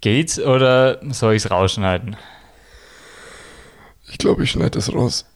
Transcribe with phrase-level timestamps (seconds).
[0.00, 2.16] Geht's oder soll ich es rausschneiden?
[4.10, 5.26] Ich glaube, ich schneide das raus.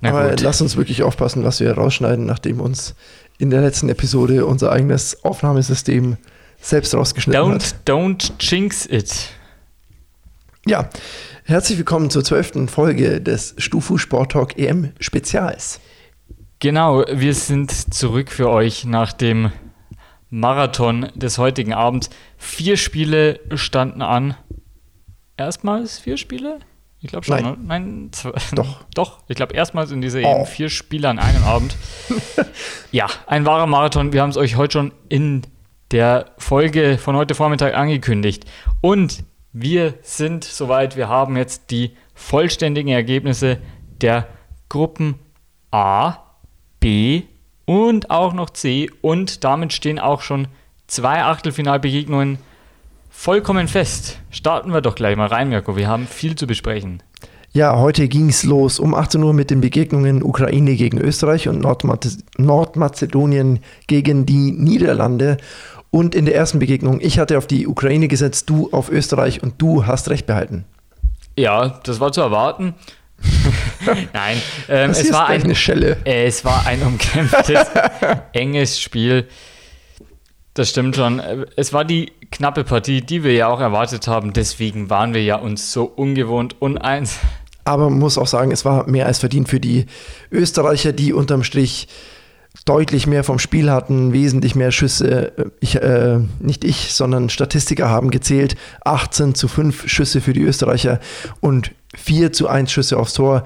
[0.00, 0.40] Na Aber gut.
[0.40, 2.94] lass uns wirklich aufpassen, was wir rausschneiden, nachdem uns
[3.38, 6.18] in der letzten Episode unser eigenes Aufnahmesystem
[6.60, 7.74] selbst rausgeschnitten Don't, hat.
[7.86, 9.30] don't jinx it.
[10.66, 10.88] Ja,
[11.44, 15.80] herzlich willkommen zur zwölften Folge des Stufu Sport Talk EM Spezials.
[16.60, 19.50] Genau, wir sind zurück für euch nach dem
[20.34, 22.10] Marathon des heutigen Abends.
[22.36, 24.34] Vier Spiele standen an.
[25.36, 26.58] Erstmals vier Spiele?
[26.98, 27.36] Ich glaube schon.
[27.36, 27.44] Nein.
[27.44, 27.56] ne?
[27.62, 28.82] Nein, zwei, Doch.
[28.94, 30.40] Doch, ich glaube erstmals in dieser Oh.
[30.40, 31.76] EM vier Spiele an einem Abend.
[32.90, 34.12] ja, ein wahrer Marathon.
[34.12, 35.42] Wir haben es euch heute schon in
[35.92, 38.44] der Folge von heute Vormittag angekündigt.
[38.80, 40.96] Und wir sind soweit.
[40.96, 43.58] Wir haben jetzt die vollständigen Ergebnisse
[44.00, 44.26] der
[44.68, 45.14] Gruppen
[45.70, 46.16] A,
[46.80, 47.22] B
[47.64, 48.90] und auch noch C.
[49.00, 50.48] Und damit stehen auch schon
[50.86, 52.38] zwei Achtelfinalbegegnungen
[53.10, 54.18] vollkommen fest.
[54.30, 55.76] Starten wir doch gleich mal rein, Mirko.
[55.76, 57.02] Wir haben viel zu besprechen.
[57.52, 61.60] Ja, heute ging es los um 18 Uhr mit den Begegnungen Ukraine gegen Österreich und
[61.60, 65.36] Nordmaze Nordmazedonien gegen die Niederlande.
[65.90, 69.54] Und in der ersten Begegnung, ich hatte auf die Ukraine gesetzt, du auf Österreich und
[69.58, 70.64] du hast recht behalten.
[71.36, 72.74] Ja, das war zu erwarten.
[74.12, 75.96] Nein, ähm, es, war ein, eine Schelle.
[76.04, 77.66] äh, es war ein umkämpftes,
[78.32, 79.26] enges Spiel.
[80.54, 81.18] Das stimmt schon.
[81.18, 84.32] Äh, Es war die knappe Partie, die wir ja auch erwartet haben.
[84.32, 87.18] Deswegen waren wir ja uns so ungewohnt uneins.
[87.64, 89.86] Aber man muss auch sagen, es war mehr als verdient für die
[90.30, 91.88] Österreicher, die unterm Strich
[92.66, 95.32] deutlich mehr vom Spiel hatten, wesentlich mehr Schüsse.
[95.60, 98.54] Ich, äh, nicht ich, sondern Statistiker haben gezählt.
[98.84, 101.00] 18 zu 5 Schüsse für die Österreicher
[101.40, 103.44] und 4 zu 1 Schüsse aufs Tor.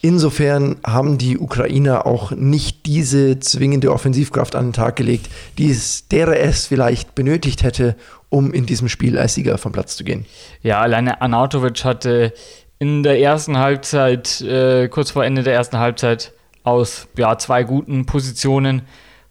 [0.00, 6.08] Insofern haben die Ukrainer auch nicht diese zwingende Offensivkraft an den Tag gelegt, die es,
[6.08, 7.96] derer es vielleicht benötigt hätte,
[8.28, 10.26] um in diesem Spiel als Sieger vom Platz zu gehen.
[10.62, 12.34] Ja, alleine Anatovic hatte
[12.78, 16.32] in der ersten Halbzeit, äh, kurz vor Ende der ersten Halbzeit,
[16.64, 18.82] aus ja, zwei guten Positionen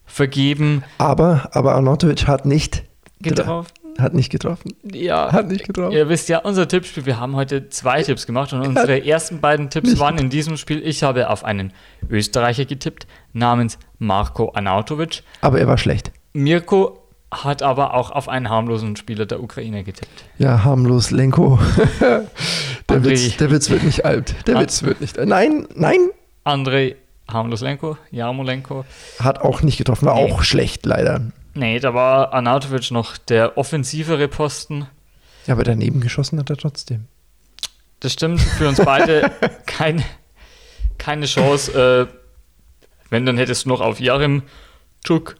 [0.06, 0.82] vergeben.
[0.98, 2.84] Aber, aber Arnautovic hat nicht
[3.20, 3.83] Getroffen.
[3.98, 4.74] Hat nicht getroffen.
[4.92, 5.92] Ja, Hat nicht getroffen.
[5.92, 9.70] Ihr wisst ja, unser Tippspiel, wir haben heute zwei Tipps gemacht und unsere ersten beiden
[9.70, 10.84] Tipps nicht waren in diesem Spiel.
[10.86, 11.72] Ich habe auf einen
[12.10, 15.22] Österreicher getippt, namens Marco Anautovic.
[15.40, 16.10] Aber er war schlecht.
[16.32, 17.00] Mirko
[17.32, 20.24] hat aber auch auf einen harmlosen Spieler der Ukraine getippt.
[20.38, 21.58] Ja, harmlos, Lenko.
[22.00, 22.26] der,
[22.88, 23.04] André.
[23.10, 24.34] Witz, der Witz wird nicht alt.
[24.46, 24.60] Der.
[24.60, 25.28] Witz wird nicht alt.
[25.28, 25.98] Nein, nein,
[26.44, 26.96] Andrei
[27.28, 28.84] Harmloslenko, Jarmolenko.
[29.18, 30.06] hat auch nicht getroffen.
[30.06, 30.30] War Nee.
[30.32, 31.22] auch schlecht, leider.
[31.54, 34.86] Nee, da war Anautovic noch der offensivere Posten.
[35.46, 37.04] Ja, aber daneben geschossen hat er trotzdem.
[38.00, 39.30] Das stimmt für uns beide
[39.66, 40.02] kein,
[40.98, 42.08] keine Chance.
[42.10, 42.14] Äh,
[43.10, 44.42] wenn, dann hättest du noch auf Jarim
[45.06, 45.36] Chuk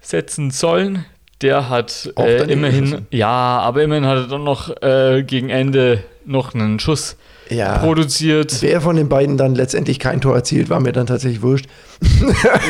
[0.00, 1.04] setzen sollen.
[1.42, 3.06] Der hat Auch äh, immerhin, geschossen.
[3.10, 3.28] ja,
[3.60, 7.16] aber immerhin hat er dann noch äh, gegen Ende noch einen Schuss
[7.50, 7.78] Ja.
[7.78, 8.62] produziert.
[8.62, 11.66] Wer von den beiden dann letztendlich kein Tor erzielt, war mir dann tatsächlich wurscht.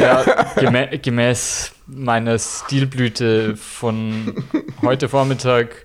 [0.00, 0.24] Ja,
[0.56, 4.44] gemä gemäß meiner Stilblüte von
[4.82, 5.84] heute Vormittag,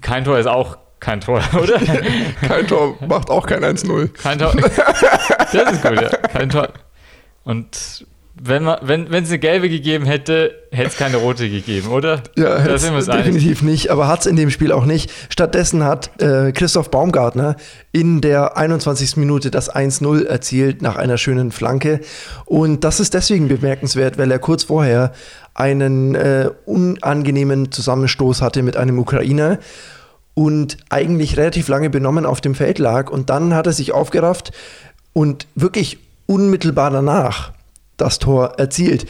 [0.00, 1.78] kein Tor ist auch kein Tor, oder?
[2.46, 4.08] Kein Tor macht auch kein 1-0.
[4.12, 4.54] Kein Tor.
[4.54, 6.08] Das ist gut, ja.
[6.08, 6.68] Kein Tor.
[7.44, 12.22] Und wenn man, wenn es eine gelbe gegeben hätte, hätte es keine rote gegeben, oder?
[12.36, 13.26] Ja, da sind uns einig.
[13.26, 15.12] definitiv nicht, aber hat es in dem Spiel auch nicht.
[15.28, 17.56] Stattdessen hat äh, Christoph Baumgartner
[17.92, 19.18] in der 21.
[19.18, 22.00] Minute das 1-0 erzielt nach einer schönen Flanke.
[22.46, 25.12] Und das ist deswegen bemerkenswert, weil er kurz vorher
[25.54, 29.58] einen äh, unangenehmen Zusammenstoß hatte mit einem Ukrainer
[30.32, 33.10] und eigentlich relativ lange benommen auf dem Feld lag.
[33.10, 34.52] Und dann hat er sich aufgerafft
[35.12, 37.52] und wirklich unmittelbar danach
[38.02, 39.06] das Tor erzielt.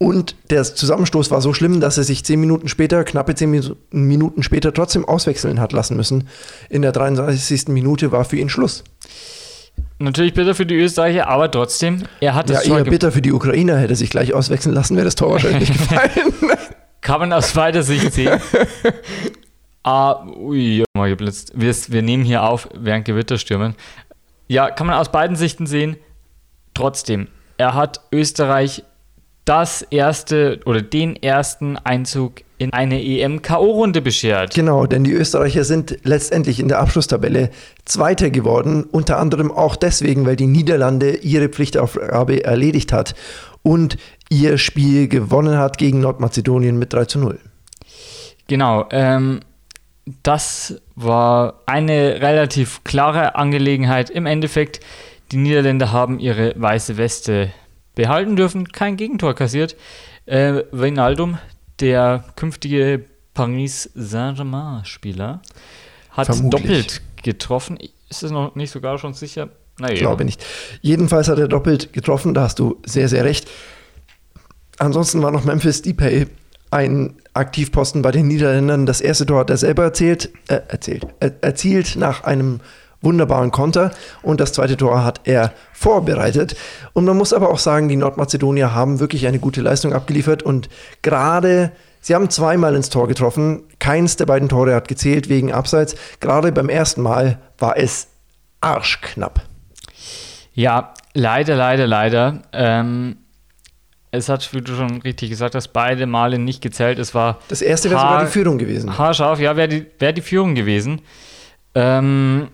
[0.00, 3.74] Und der Zusammenstoß war so schlimm, dass er sich zehn Minuten später, knappe zehn Min-
[3.90, 6.28] Minuten später, trotzdem auswechseln hat lassen müssen.
[6.70, 7.68] In der 33.
[7.68, 8.84] Minute war für ihn Schluss.
[9.98, 13.22] Natürlich bitter für die Österreicher, aber trotzdem, er hat Ja, das Tor eher bitter für
[13.22, 16.10] die Ukrainer, hätte sich gleich auswechseln lassen, wäre das Tor wahrscheinlich gefallen.
[17.00, 18.40] Kann man aus weiter Sicht sehen.
[19.82, 21.52] ah, ui, mal geblitzt.
[21.56, 23.74] Wir, wir nehmen hier auf während Gewitterstürmen.
[24.46, 25.96] Ja, kann man aus beiden Sichten sehen.
[26.74, 27.26] Trotzdem,
[27.58, 28.84] er hat Österreich
[29.44, 34.54] das erste oder den ersten Einzug in eine EM-K.O.-Runde beschert.
[34.54, 37.50] Genau, denn die Österreicher sind letztendlich in der Abschlusstabelle
[37.84, 43.14] Zweiter geworden, unter anderem auch deswegen, weil die Niederlande ihre Pflichtaufgabe erledigt hat
[43.62, 43.96] und
[44.28, 47.38] ihr Spiel gewonnen hat gegen Nordmazedonien mit 3 zu 0.
[48.48, 49.40] Genau, ähm,
[50.22, 54.10] das war eine relativ klare Angelegenheit.
[54.10, 54.80] Im Endeffekt,
[55.32, 57.52] die Niederländer haben ihre weiße Weste
[57.94, 59.76] behalten dürfen, kein Gegentor kassiert.
[60.26, 61.38] Äh, Wijnaldum,
[61.80, 63.04] der künftige
[63.34, 65.42] Paris Saint-Germain-Spieler.
[66.10, 66.62] Hat Vermutlich.
[66.62, 67.78] doppelt getroffen.
[68.08, 69.48] Ist es noch nicht sogar schon sicher?
[69.78, 69.98] Naja.
[69.98, 70.44] Glaube nicht.
[70.80, 73.48] Jedenfalls hat er doppelt getroffen, da hast du sehr, sehr recht.
[74.78, 76.26] Ansonsten war noch Memphis Depay
[76.70, 78.86] ein Aktivposten bei den Niederländern.
[78.86, 82.60] Das erste Tor hat er selber erzählt, äh, erzählt, äh, erzielt nach einem
[83.00, 83.92] wunderbaren Konter
[84.22, 86.56] und das zweite Tor hat er vorbereitet.
[86.92, 90.68] Und man muss aber auch sagen, die Nordmazedonier haben wirklich eine gute Leistung abgeliefert und
[91.02, 93.64] gerade Sie haben zweimal ins Tor getroffen.
[93.80, 95.96] Keins der beiden Tore hat gezählt wegen Abseits.
[96.20, 98.08] Gerade beim ersten Mal war es
[98.60, 99.42] arschknapp.
[100.54, 102.42] Ja, leider, leider, leider.
[102.52, 103.16] Ähm,
[104.10, 106.98] es hat, wie du schon richtig gesagt hast, beide Male nicht gezählt.
[106.98, 107.40] Es war.
[107.48, 108.96] Das erste wäre sogar die Führung gewesen.
[108.96, 111.02] Haarscharf, ja, wäre die, wär die Führung gewesen.
[111.74, 112.48] Ähm,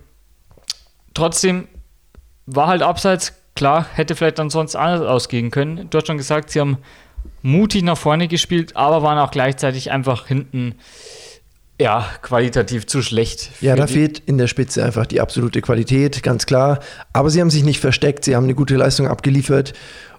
[1.15, 1.67] trotzdem
[2.45, 5.89] war halt abseits, klar, hätte vielleicht dann sonst anders ausgehen können.
[5.89, 6.77] Du hast schon gesagt, sie haben
[7.41, 10.75] mutig nach vorne gespielt, aber waren auch gleichzeitig einfach hinten
[11.79, 13.49] ja, qualitativ zu schlecht.
[13.59, 16.79] Ja, da fehlt in der Spitze einfach die absolute Qualität, ganz klar.
[17.11, 19.73] Aber sie haben sich nicht versteckt, sie haben eine gute Leistung abgeliefert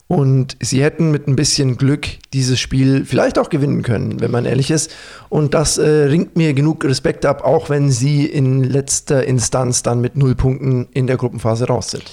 [0.08, 4.44] und sie hätten mit ein bisschen Glück dieses Spiel vielleicht auch gewinnen können, wenn man
[4.44, 4.94] ehrlich ist.
[5.28, 10.00] Und das äh, ringt mir genug Respekt ab, auch wenn sie in letzter Instanz dann
[10.00, 12.04] mit null Punkten in der Gruppenphase raus sind.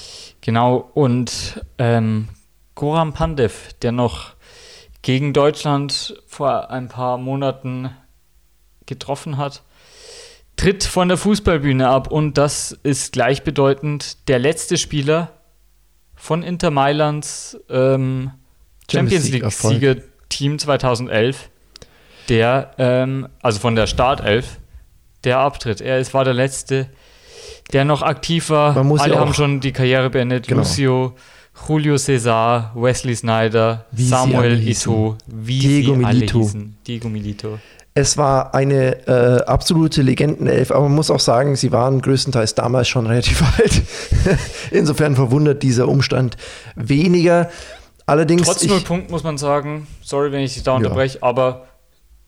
[0.41, 2.29] Genau, und ähm,
[2.75, 4.33] Goran Pandev, der noch
[5.03, 7.91] gegen Deutschland vor ein paar Monaten
[8.87, 9.61] getroffen hat,
[10.55, 15.31] tritt von der Fußballbühne ab und das ist gleichbedeutend der letzte Spieler
[16.23, 18.31] von Inter Mailands ähm,
[18.89, 21.49] Champions League-Sieger-Team 2011,
[22.29, 24.57] der, ähm, also von der Startelf,
[25.25, 25.81] der abtritt.
[25.81, 26.87] Er ist, war der letzte,
[27.73, 28.77] der noch aktiv war.
[29.01, 30.47] Alle haben schon die Karriere beendet.
[30.47, 30.61] Genau.
[30.61, 31.13] Lucio,
[31.67, 36.49] Julio Cesar, Wesley Snyder, wie Samuel Ito, wie Diego Milito.
[36.87, 37.59] Diego Milito.
[37.95, 42.87] Es war eine äh, absolute Legendenelf, aber man muss auch sagen, sie waren größtenteils damals
[42.87, 43.81] schon relativ alt.
[44.71, 46.35] Insofern verwundert dieser Umstand
[46.75, 47.49] weniger.
[48.05, 48.47] Allerdings.
[48.47, 51.23] Trotz null Punkt muss man sagen, sorry, wenn ich dich da unterbreche, ja.
[51.23, 51.67] aber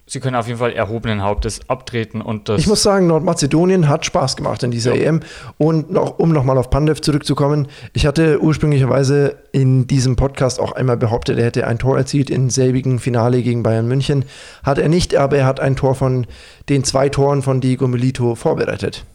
[0.08, 2.62] sie können auf jeden Fall erhobenen Hauptes abtreten und das.
[2.62, 5.08] Ich muss sagen, Nordmazedonien hat Spaß gemacht in dieser ja.
[5.08, 5.22] EM.
[5.58, 10.98] Und noch, um nochmal auf Pandev zurückzukommen, ich hatte ursprünglicherweise in diesem Podcast auch einmal
[10.98, 14.26] behauptet, er hätte ein Tor erzielt im selbigen Finale gegen Bayern München.
[14.64, 16.28] Hat er nicht, aber er hat ein Tor von
[16.70, 19.06] den zwei Toren von Diego Milito vorbereitet.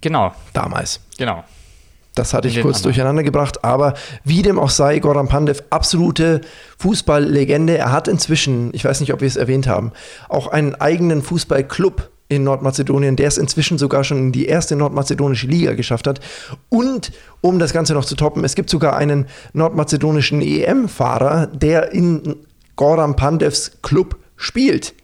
[0.00, 0.32] Genau.
[0.52, 1.00] Damals.
[1.16, 1.44] Genau.
[2.14, 6.42] Das hatte ich kurz durcheinander gebracht, aber wie dem auch sei, Goran Pandev, absolute
[6.78, 7.76] Fußballlegende.
[7.76, 9.90] Er hat inzwischen, ich weiß nicht, ob wir es erwähnt haben,
[10.28, 15.48] auch einen eigenen Fußballclub in Nordmazedonien, der es inzwischen sogar schon in die erste nordmazedonische
[15.48, 16.20] Liga geschafft hat.
[16.68, 22.36] Und um das Ganze noch zu toppen, es gibt sogar einen nordmazedonischen EM-Fahrer, der in
[22.76, 24.94] Goran Pandevs Club spielt.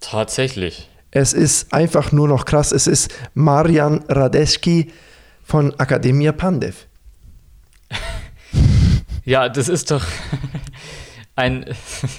[0.00, 0.88] Tatsächlich.
[1.10, 2.72] Es ist einfach nur noch krass.
[2.72, 4.92] Es ist Marian Radeski
[5.48, 6.86] von Akademia Pandev.
[9.24, 10.04] ja, das ist doch
[11.36, 11.64] ein,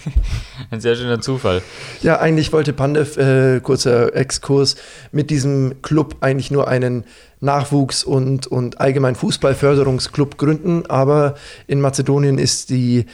[0.71, 1.61] ein sehr schöner Zufall.
[2.01, 4.77] Ja, eigentlich wollte Pandev, äh, kurzer Exkurs,
[5.11, 7.03] mit diesem Club eigentlich nur einen
[7.39, 11.35] Nachwuchs- und, und allgemein Fußballförderungsclub gründen, aber
[11.67, 13.05] in Mazedonien ist die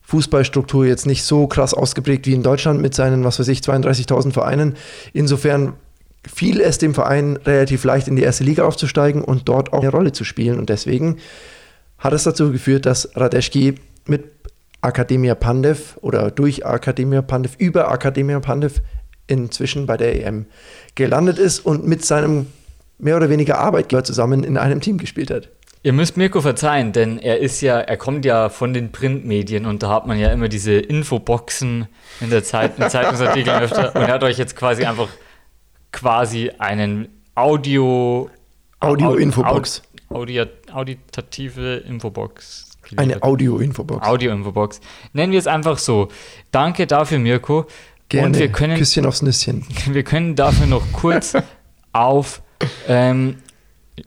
[0.00, 4.32] Fußballstruktur jetzt nicht so krass ausgeprägt wie in Deutschland mit seinen, was weiß ich, 32.000
[4.32, 4.74] Vereinen.
[5.12, 5.74] Insofern
[6.26, 9.90] fiel es dem Verein relativ leicht, in die erste Liga aufzusteigen und dort auch eine
[9.90, 10.58] Rolle zu spielen.
[10.58, 11.18] Und deswegen
[11.98, 13.74] hat es dazu geführt, dass Radeschki
[14.06, 14.24] mit
[14.80, 18.80] Akademia Pandev oder durch Akademia Pandev, über Akademia Pandev
[19.28, 20.46] inzwischen bei der EM
[20.94, 22.46] gelandet ist und mit seinem
[22.98, 25.48] mehr oder weniger Arbeitgeber zusammen in einem Team gespielt hat.
[25.84, 29.82] Ihr müsst Mirko verzeihen, denn er ist ja, er kommt ja von den Printmedien und
[29.82, 31.88] da hat man ja immer diese Infoboxen
[32.20, 35.08] in der Zeit, in Zeitungsartikeln öfter und er hat euch jetzt quasi einfach
[35.92, 38.30] quasi einen Audio
[38.80, 39.82] Audio-Infobox.
[40.08, 42.68] Audio, auditative Infobox.
[42.96, 44.06] Eine Audio-Infobox.
[44.06, 44.80] Audio-Infobox.
[45.12, 46.08] Nennen wir es einfach so.
[46.50, 47.66] Danke dafür, Mirko.
[48.08, 48.26] Gerne.
[48.26, 49.64] Und wir können, Küsschen aufs Nüsschen.
[49.86, 51.34] Wir können dafür noch kurz
[51.92, 52.42] auf
[52.88, 53.36] ähm,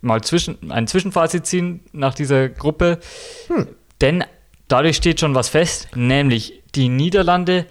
[0.01, 2.99] mal zwischen, ein Zwischenfazit ziehen nach dieser Gruppe.
[3.47, 3.67] Hm.
[4.01, 4.23] Denn
[4.67, 7.65] dadurch steht schon was fest, nämlich die Niederlande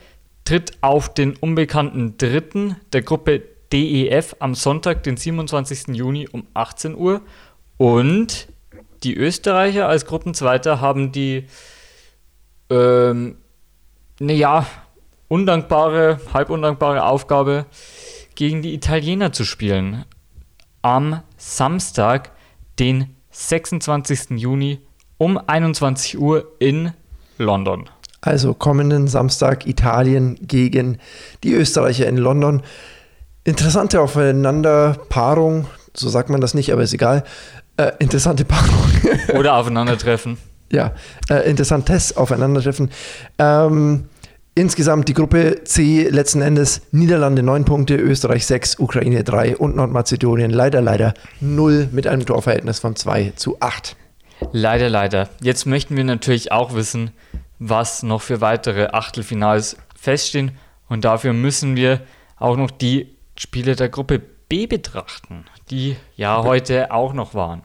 [0.45, 3.43] tritt auf den unbekannten Dritten der Gruppe
[3.73, 5.89] DEF am Sonntag, den 27.
[5.89, 7.23] Juni um 18 Uhr.
[7.77, 8.49] Und
[9.03, 11.47] die Österreicher als Gruppenzweiter haben die,
[12.71, 13.37] ähm,
[14.19, 14.67] naja,
[15.29, 17.67] undankbare, halb undankbare Aufgabe,
[18.35, 20.05] gegen die Italiener zu spielen.
[20.83, 22.33] Am Samstag,
[22.79, 24.31] den 26.
[24.39, 24.81] Juni
[25.19, 26.93] um 21 Uhr in
[27.39, 27.89] London.
[28.21, 30.99] Also kommenden Samstag Italien gegen
[31.43, 32.63] die Österreicher in London.
[33.45, 37.25] Interessante Aufeinanderpaarung, so sagt man das nicht, aber ist egal.
[37.77, 38.91] Äh, interessante Paarung.
[39.39, 40.39] Oder Aufeinandertreffen.
[40.71, 40.93] ja,
[41.29, 42.91] äh, interessantes Aufeinandertreffen.
[43.39, 44.09] Ähm,
[44.55, 50.51] insgesamt die Gruppe C letzten Endes Niederlande 9 Punkte, Österreich 6, Ukraine 3 und Nordmazedonien
[50.51, 53.95] leider, leider 0 mit einem Torverhältnis von 2 zu 8.
[54.53, 55.29] Leider, leider.
[55.43, 57.11] Jetzt möchten wir natürlich auch wissen,
[57.59, 60.53] was noch für weitere Achtelfinals feststehen.
[60.89, 62.01] Und dafür müssen wir
[62.39, 67.63] auch noch die Spiele der Gruppe B betrachten, die ja heute auch noch waren.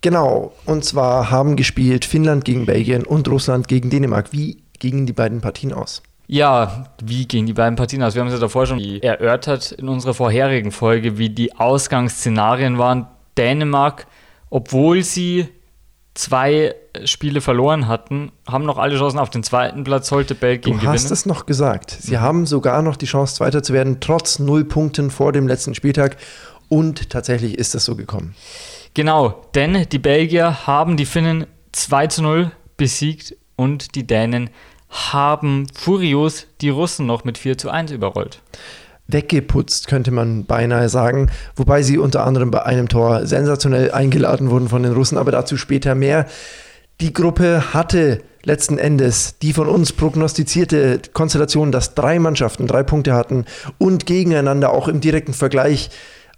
[0.00, 4.32] Genau, und zwar haben gespielt Finnland gegen Belgien und Russland gegen Dänemark.
[4.32, 6.02] Wie gingen die beiden Partien aus?
[6.26, 8.14] Ja, wie gingen die beiden Partien aus?
[8.14, 13.06] Wir haben es ja davor schon erörtert in unserer vorherigen Folge, wie die Ausgangsszenarien waren.
[13.36, 14.06] Dänemark,
[14.48, 15.48] obwohl sie
[16.14, 16.74] zwei
[17.04, 20.92] Spiele verloren hatten, haben noch alle Chancen auf den zweiten Platz, sollte Belgien gewinnen.
[20.92, 21.90] Du hast es noch gesagt.
[21.90, 22.20] Sie mhm.
[22.20, 26.16] haben sogar noch die Chance, Zweiter zu werden, trotz null Punkten vor dem letzten Spieltag.
[26.68, 28.34] Und tatsächlich ist das so gekommen.
[28.94, 34.50] Genau, denn die Belgier haben die Finnen 2 zu 0 besiegt und die Dänen
[34.88, 38.40] haben furios die Russen noch mit 4 zu 1 überrollt
[39.06, 41.30] weggeputzt, könnte man beinahe sagen.
[41.56, 45.56] Wobei sie unter anderem bei einem Tor sensationell eingeladen wurden von den Russen, aber dazu
[45.56, 46.26] später mehr.
[47.00, 53.14] Die Gruppe hatte letzten Endes die von uns prognostizierte Konstellation, dass drei Mannschaften drei Punkte
[53.14, 53.46] hatten
[53.78, 55.90] und gegeneinander auch im direkten Vergleich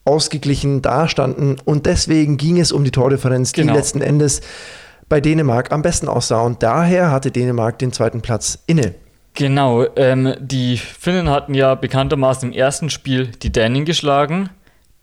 [0.05, 1.57] ausgeglichen dastanden.
[1.65, 3.73] Und deswegen ging es um die Tordifferenz, genau.
[3.73, 4.41] die letzten Endes
[5.09, 6.41] bei Dänemark am besten aussah.
[6.41, 8.95] Und daher hatte Dänemark den zweiten Platz inne.
[9.35, 14.49] Genau, ähm, die Finnen hatten ja bekanntermaßen im ersten Spiel die Dänen geschlagen.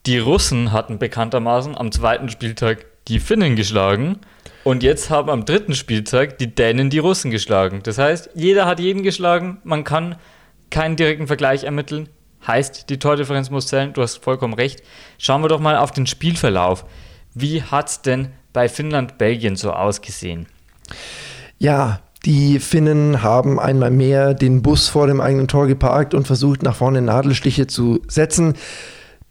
[0.08, 4.20] Die Russen hatten bekanntermaßen am zweiten Spieltag die Finnen geschlagen.
[4.64, 7.82] Und jetzt haben am dritten Spieltag die Dänen die Russen geschlagen.
[7.84, 9.60] Das heißt, jeder hat jeden geschlagen.
[9.64, 10.16] Man kann
[10.70, 12.10] keinen direkten Vergleich ermitteln.
[12.46, 13.94] Heißt, die Tordifferenz muss zählen.
[13.94, 14.82] Du hast vollkommen recht.
[15.18, 16.86] Schauen wir doch mal auf den Spielverlauf.
[17.34, 20.48] Wie hat es denn bei Finnland-Belgien so ausgesehen?
[21.58, 26.64] Ja, die Finnen haben einmal mehr den Bus vor dem eigenen Tor geparkt und versucht,
[26.64, 28.54] nach vorne Nadelstiche zu setzen.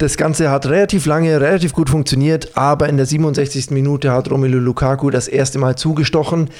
[0.02, 3.70] Das Ganze hat relativ lange, relativ gut funktioniert, aber in der 67.
[3.70, 6.50] Minute hat Romelu Lukaku das erste Mal zugestochen.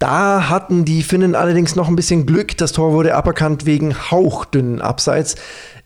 [0.00, 2.56] Da hatten die Finnen allerdings noch ein bisschen Glück.
[2.56, 5.36] Das Tor wurde aberkannt wegen hauchdünnen Abseits.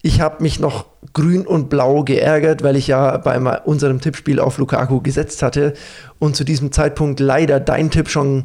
[0.00, 4.56] Ich habe mich noch grün und blau geärgert, weil ich ja bei unserem Tippspiel auf
[4.56, 5.75] Lukaku gesetzt hatte
[6.18, 8.44] und zu diesem Zeitpunkt leider dein Tipp schon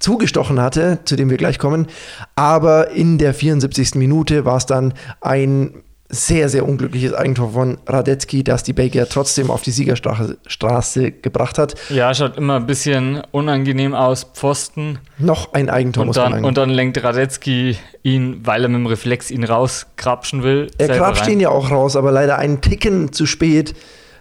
[0.00, 1.86] zugestochen hatte, zu dem wir gleich kommen.
[2.34, 3.94] Aber in der 74.
[3.94, 9.50] Minute war es dann ein sehr, sehr unglückliches Eigentor von Radetzky, das die Belgier trotzdem
[9.50, 11.74] auf die Siegerstraße gebracht hat.
[11.90, 14.24] Ja, schaut immer ein bisschen unangenehm aus.
[14.24, 15.00] Pfosten.
[15.18, 18.86] Noch ein Eigentor und muss dann, Und dann lenkt Radetzky ihn, weil er mit dem
[18.86, 20.70] Reflex ihn rauskrapschen will.
[20.78, 21.32] Er krapscht rein.
[21.32, 23.74] ihn ja auch raus, aber leider einen Ticken zu spät.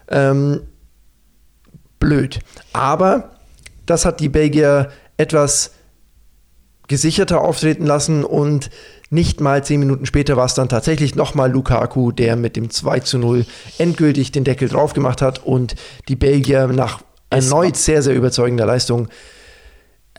[0.09, 0.63] Ähm,
[1.99, 2.39] blöd.
[2.73, 3.31] Aber
[3.85, 5.71] das hat die Belgier etwas
[6.87, 8.69] gesicherter auftreten lassen und
[9.09, 12.99] nicht mal zehn Minuten später war es dann tatsächlich nochmal Lukaku, der mit dem 2
[13.01, 13.45] zu 0
[13.77, 15.75] endgültig den Deckel drauf gemacht hat und
[16.07, 19.07] die Belgier nach erneut sehr, sehr überzeugender Leistung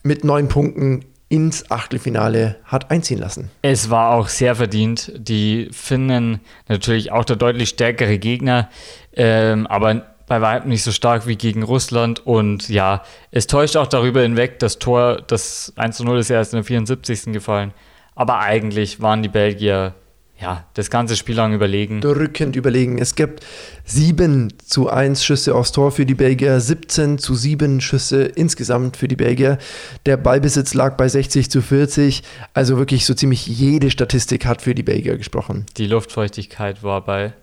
[0.02, 3.50] mit neun Punkten ins Achtelfinale hat einziehen lassen.
[3.60, 5.12] Es war auch sehr verdient.
[5.16, 8.70] Die Finnen natürlich auch der deutlich stärkere Gegner,
[9.12, 12.24] ähm, aber bei weitem nicht so stark wie gegen Russland.
[12.24, 16.52] Und ja, es täuscht auch darüber hinweg, das Tor, das 1 0 ist ja erst
[16.52, 17.32] in der 74.
[17.32, 17.72] gefallen.
[18.18, 19.94] Aber eigentlich waren die Belgier
[20.40, 22.00] ja, das ganze Spiel lang überlegen.
[22.00, 22.98] Drückend überlegen.
[22.98, 23.46] Es gibt
[23.84, 29.06] 7 zu 1 Schüsse aufs Tor für die Belgier, 17 zu 7 Schüsse insgesamt für
[29.06, 29.58] die Belgier.
[30.04, 32.24] Der Ballbesitz lag bei 60 zu 40.
[32.54, 35.66] Also wirklich so ziemlich jede Statistik hat für die Belgier gesprochen.
[35.76, 37.34] Die Luftfeuchtigkeit war bei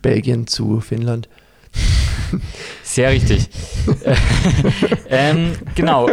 [0.00, 1.28] Belgien zu Finnland.
[2.84, 3.48] Sehr richtig.
[5.08, 6.08] ähm, genau.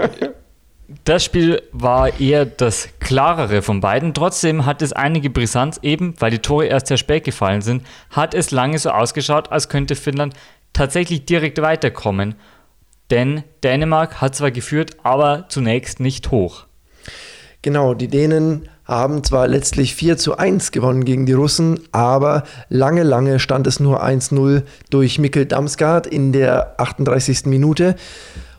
[1.03, 4.13] Das Spiel war eher das klarere von beiden.
[4.13, 8.33] Trotzdem hat es einige Brisanz, eben weil die Tore erst sehr spät gefallen sind, hat
[8.33, 10.33] es lange so ausgeschaut, als könnte Finnland
[10.73, 12.35] tatsächlich direkt weiterkommen.
[13.09, 16.65] Denn Dänemark hat zwar geführt, aber zunächst nicht hoch.
[17.61, 23.03] Genau, die Dänen haben zwar letztlich 4 zu 1 gewonnen gegen die Russen, aber lange,
[23.03, 27.45] lange stand es nur 1-0 durch Mikkel Damsgaard in der 38.
[27.45, 27.95] Minute.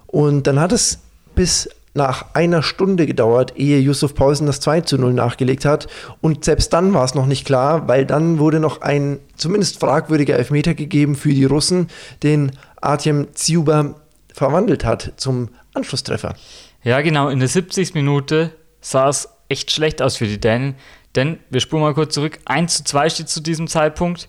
[0.06, 1.00] Und dann hat es
[1.34, 5.88] bis nach einer Stunde gedauert, ehe Yusuf Paulsen das 2 zu 0 nachgelegt hat.
[6.20, 10.36] Und selbst dann war es noch nicht klar, weil dann wurde noch ein zumindest fragwürdiger
[10.36, 11.88] Elfmeter gegeben für die Russen,
[12.22, 13.94] den Artem Tsiuba
[14.32, 16.34] verwandelt hat zum Anschlusstreffer.
[16.82, 17.94] Ja, genau, in der 70.
[17.94, 20.74] Minute sah es echt schlecht aus für die Dänen.
[21.14, 22.38] Denn wir spulen mal kurz zurück.
[22.46, 24.28] 1 zu 2 steht zu diesem Zeitpunkt.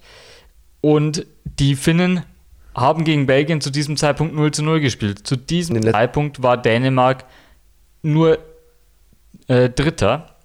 [0.81, 2.23] Und die Finnen
[2.75, 5.25] haben gegen Belgien zu diesem Zeitpunkt 0 zu 0 gespielt.
[5.25, 7.23] Zu diesem Zeitpunkt war Dänemark
[8.03, 8.37] nur
[9.47, 10.37] äh, Dritter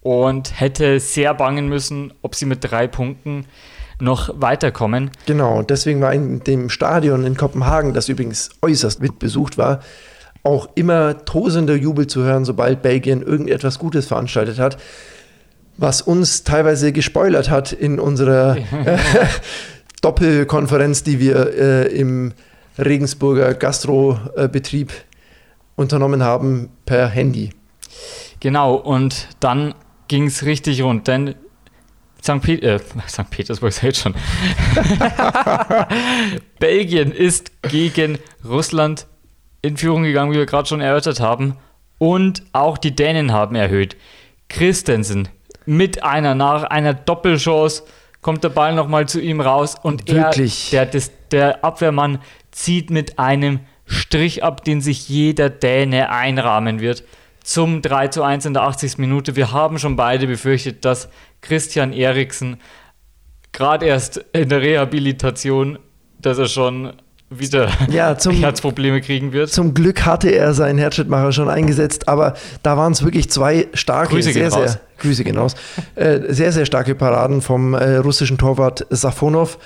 [0.00, 3.46] und hätte sehr bangen müssen, ob sie mit drei Punkten
[4.00, 5.10] noch weiterkommen.
[5.26, 9.80] Genau, deswegen war in dem Stadion in Kopenhagen, das übrigens äußerst mitbesucht war,
[10.42, 14.76] auch immer tosender Jubel zu hören, sobald Belgien irgendetwas Gutes veranstaltet hat,
[15.76, 18.98] was uns teilweise gespoilert hat in unserer äh,
[20.02, 22.32] Doppelkonferenz, die wir äh, im
[22.78, 24.92] Regensburger Gastrobetrieb
[25.76, 27.50] unternommen haben per Handy.
[28.40, 29.74] Genau, und dann
[30.08, 31.34] ging es richtig rund, denn
[32.22, 32.40] St.
[32.42, 32.78] Pet äh,
[33.08, 33.30] St.
[33.30, 34.14] Petersburg ist jetzt schon.
[36.58, 39.06] Belgien ist gegen Russland
[39.62, 41.56] in Führung gegangen, wie wir gerade schon erörtert haben.
[41.98, 43.96] Und auch die Dänen haben erhöht.
[44.48, 45.28] Christensen
[45.64, 47.82] mit einer nach einer Doppelchance
[48.20, 50.72] kommt der Ball nochmal zu ihm raus und Wirklich?
[50.72, 52.18] er, der, der Abwehrmann
[52.50, 57.04] zieht mit einem Strich ab, den sich jeder Däne einrahmen wird
[57.46, 58.98] zum 3 zu 1 in der 80.
[58.98, 59.36] Minute.
[59.36, 61.08] Wir haben schon beide befürchtet, dass
[61.42, 62.56] Christian Eriksen
[63.52, 65.78] gerade erst in der Rehabilitation,
[66.20, 66.92] dass er schon
[67.30, 69.50] wieder ja, zum, Herzprobleme kriegen wird.
[69.50, 74.14] Zum Glück hatte er seinen Herzschrittmacher schon eingesetzt, aber da waren es wirklich zwei starke,
[74.14, 75.54] Grüße sehr, sehr, sehr, Grüße gehen raus,
[75.94, 79.58] äh, sehr, sehr starke Paraden vom äh, russischen Torwart Safonov.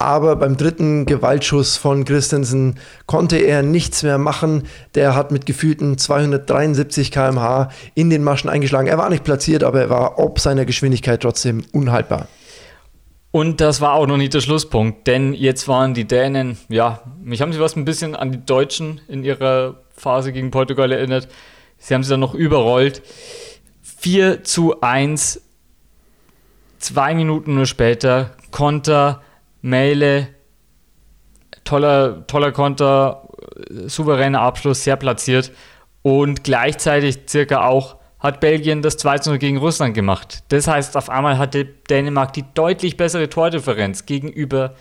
[0.00, 4.62] Aber beim dritten Gewaltschuss von Christensen konnte er nichts mehr machen.
[4.94, 8.88] Der hat mit gefühlten 273 km/h in den Maschen eingeschlagen.
[8.88, 12.28] Er war nicht platziert, aber er war ob seiner Geschwindigkeit trotzdem unhaltbar.
[13.30, 17.42] Und das war auch noch nicht der Schlusspunkt, denn jetzt waren die Dänen, ja, mich
[17.42, 21.28] haben sie was ein bisschen an die Deutschen in ihrer Phase gegen Portugal erinnert.
[21.76, 23.02] Sie haben sie dann noch überrollt.
[23.82, 25.42] 4 zu 1,
[26.78, 29.20] zwei Minuten nur später, Konter
[29.62, 30.28] Meile,
[31.64, 33.28] toller, toller Konter,
[33.86, 35.52] souveräner Abschluss, sehr platziert.
[36.02, 40.44] Und gleichzeitig circa auch hat Belgien das 2-0 gegen Russland gemacht.
[40.48, 44.74] Das heißt, auf einmal hatte Dänemark die deutlich bessere Tordifferenz gegenüber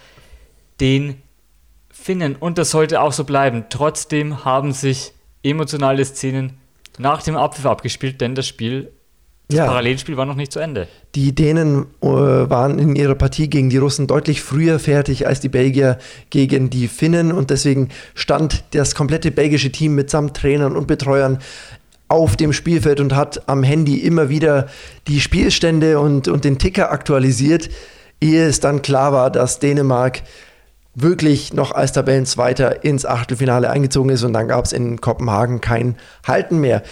[0.80, 1.22] den
[1.90, 2.36] Finnen.
[2.36, 3.66] Und das sollte auch so bleiben.
[3.70, 5.14] Trotzdem haben sich
[5.44, 6.58] emotionale Szenen
[6.98, 8.92] nach dem Abpfiff abgespielt, denn das Spiel
[9.50, 9.66] das ja.
[9.66, 10.88] Parallelspiel war noch nicht zu Ende.
[11.16, 15.50] Die Dänen äh, waren in ihrer Partie gegen die Russen deutlich früher fertig als die
[15.50, 15.98] Belgier
[16.30, 21.40] gegen die Finnen und deswegen stand das komplette belgische Team mitsamt Trainern und Betreuern
[22.10, 24.68] auf dem Spielfeld und hat am Handy immer wieder
[25.08, 27.72] die Spielstände und, und den Ticker aktualisiert,
[28.22, 30.22] ehe es dann klar war, dass Dänemark
[31.02, 35.96] wirklich noch als Tabellenzweiter ins Achtelfinale eingezogen ist und dann gab es in Kopenhagen kein
[36.26, 36.84] Halten mehr.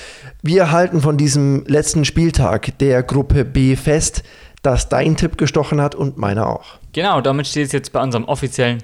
[0.41, 4.23] Wir halten von diesem letzten Spieltag der Gruppe B fest,
[4.61, 6.79] dass dein Tipp gestochen hat und meiner auch.
[6.93, 8.83] Genau, damit steht es jetzt bei unserem offiziellen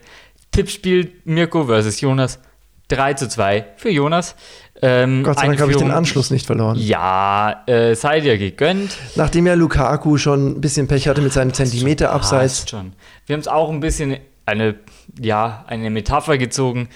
[0.52, 2.40] Tippspiel Mirko versus Jonas
[2.90, 4.36] 3 zu 2 für Jonas.
[4.82, 6.78] Ähm, Gott sei Dank habe ich den Anschluss nicht verloren.
[6.78, 8.98] Ja, äh, sei dir gegönnt.
[9.16, 12.70] Nachdem ja Lukaku schon ein bisschen Pech hatte mit seinem Zentimeter abseits.
[12.70, 12.94] Schon.
[13.26, 14.76] Wir haben es auch ein bisschen eine,
[15.20, 16.90] ja, eine Metapher gezogen.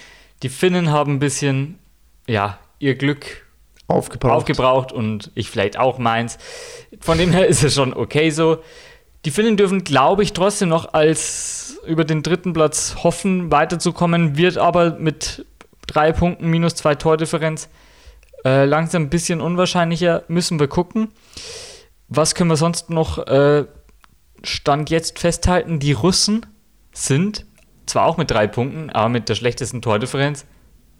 [0.44, 1.80] Die Finnen haben ein bisschen,
[2.28, 3.46] ja, ihr Glück
[3.88, 4.34] aufgebraucht.
[4.34, 6.38] aufgebraucht und ich vielleicht auch meins.
[7.00, 8.60] Von dem her ist es schon okay so.
[9.26, 14.58] Die Finnen dürfen, glaube ich, trotzdem noch als über den dritten Platz hoffen, weiterzukommen, wird
[14.58, 15.46] aber mit
[15.88, 17.70] drei Punkten minus zwei Tordifferenz
[18.46, 20.24] äh, langsam ein bisschen unwahrscheinlicher.
[20.28, 21.10] Müssen wir gucken.
[22.08, 23.66] Was können wir sonst noch äh,
[24.44, 25.80] Stand jetzt festhalten?
[25.80, 26.46] Die Russen
[26.94, 27.46] sind
[27.88, 30.46] zwar auch mit drei Punkten, aber mit der schlechtesten Tordifferenz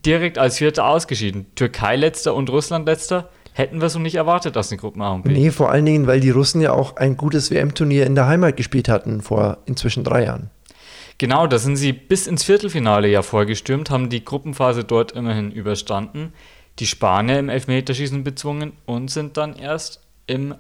[0.06, 1.46] direkt als Vierter ausgeschieden.
[1.56, 3.30] Türkei letzter und Russland letzter.
[3.54, 5.32] Hätten wir so nicht erwartet aus den Gruppen A und B.
[5.32, 8.56] Nee, vor allen Dingen, weil die Russen ja auch ein gutes WM-Turnier in der Heimat
[8.56, 10.52] gespielt hatten vor inzwischen drei Jahren.
[11.18, 16.34] Genau, da sind sie bis ins Viertelfinale ja vorgestürmt, haben die Gruppenphase dort immerhin überstanden,
[16.78, 20.54] die Spanier im Elfmeterschießen bezwungen und sind dann erst im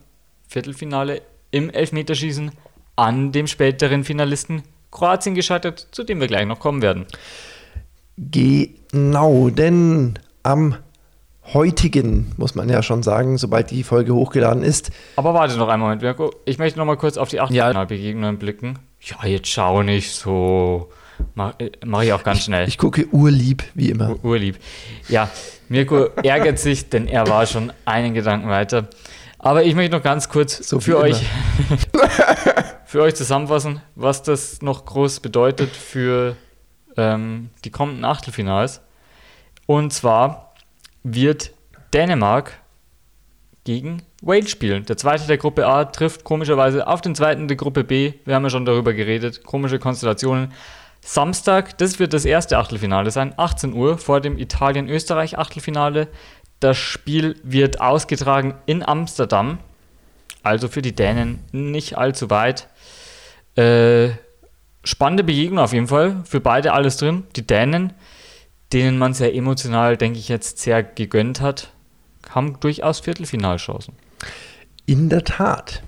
[0.48, 2.52] Viertelfinale im Elfmeterschießen
[2.96, 4.64] an dem späteren Finalisten
[4.98, 7.06] Kroatien gescheitert, zu dem wir gleich noch kommen werden.
[8.18, 10.76] Genau, denn am
[11.54, 14.92] heutigen, muss man ja schon sagen, sobald die Folge hochgeladen ist.
[15.16, 16.34] Aber warte noch einen Moment, Mirko.
[16.46, 18.40] Ich möchte noch mal kurz auf die Achtelfinalbegegnungen ja.
[18.40, 18.80] blicken.
[19.02, 20.92] Ja, jetzt schau nicht so.
[21.36, 22.64] Mache mach ich auch ganz schnell.
[22.64, 24.10] Ich, ich gucke urlieb, wie immer.
[24.10, 24.58] Ur, urlieb.
[25.10, 25.30] Ja,
[25.70, 28.88] Mirko ärgert sich, denn er war schon einen Gedanken weiter.
[29.40, 31.24] Aber ich möchte noch ganz kurz so für euch
[32.88, 36.38] für euch zusammenfassen, was das noch groß bedeutet für
[36.96, 38.82] ähm, die kommenden Achtelfinals.
[39.66, 40.54] Und zwar
[41.04, 41.52] wird
[41.94, 42.62] Dänemark
[43.66, 44.86] gegen Wales spielen.
[44.86, 48.14] Der zweite der Gruppe A trifft komischerweise auf den zweiten der Gruppe B.
[48.24, 49.44] Wir haben ja schon darüber geredet.
[49.44, 50.54] Komische Konstellationen.
[51.02, 56.08] Samstag, das wird das erste Achtelfinale sein, 18 Uhr vor dem Italien-Österreich-Achtelfinale.
[56.62, 59.60] Das Spiel wird ausgetragen in Amsterdam,
[60.42, 62.70] also für die Dänen nicht allzu weit.
[63.58, 64.12] Äh,
[64.84, 67.24] spannende Begegnung auf jeden Fall, für beide alles drin.
[67.36, 67.94] Die Dänen,
[68.72, 71.74] denen man sehr emotional, denke ich, jetzt sehr gegönnt hat,
[72.30, 73.96] haben durchaus Viertelfinalchancen.
[74.86, 75.84] In der Tat.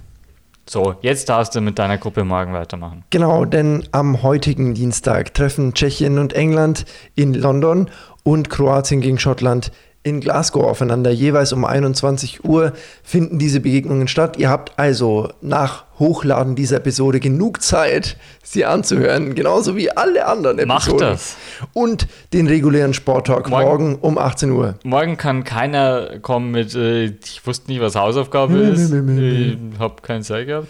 [0.67, 3.03] So, jetzt darfst du mit deiner Gruppe morgen weitermachen.
[3.09, 7.89] Genau, denn am heutigen Dienstag treffen Tschechien und England in London
[8.23, 9.71] und Kroatien gegen Schottland
[10.03, 11.11] in Glasgow aufeinander.
[11.11, 14.37] Jeweils um 21 Uhr finden diese Begegnungen statt.
[14.37, 20.57] Ihr habt also nach Hochladen dieser Episode genug Zeit, sie anzuhören, genauso wie alle anderen
[20.57, 20.91] Episoden.
[20.91, 21.35] Macht das.
[21.73, 24.75] Und den regulären Sporttalk morgen, morgen um 18 Uhr.
[24.83, 28.93] Morgen kann keiner kommen mit, äh, ich wusste nicht, was Hausaufgabe ist.
[28.93, 30.67] Ich habe keine Zeit gehabt.